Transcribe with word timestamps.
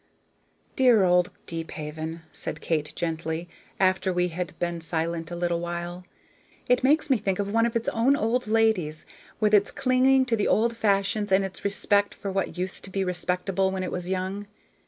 "Dear 0.75 1.03
old 1.03 1.29
Deephaven!" 1.45 2.23
said 2.31 2.59
Kate, 2.59 2.91
gently, 2.95 3.47
after 3.79 4.11
we 4.11 4.29
had 4.29 4.57
been 4.57 4.81
silent 4.81 5.29
a 5.29 5.35
little 5.35 5.59
while. 5.59 6.05
"It 6.67 6.83
makes 6.83 7.11
me 7.11 7.19
think 7.19 7.37
of 7.37 7.51
one 7.51 7.67
of 7.67 7.75
its 7.75 7.87
own 7.89 8.15
old 8.15 8.47
ladies, 8.47 9.05
with 9.39 9.53
its 9.53 9.69
clinging 9.69 10.25
to 10.25 10.35
the 10.35 10.47
old 10.47 10.75
fashions 10.75 11.31
and 11.31 11.45
its 11.45 11.63
respect 11.63 12.15
for 12.15 12.31
what 12.31 12.57
used 12.57 12.83
to 12.85 12.89
be 12.89 13.03
respectable 13.03 13.69
when 13.69 13.83
it 13.83 13.91
was 13.91 14.09
young. 14.09 14.47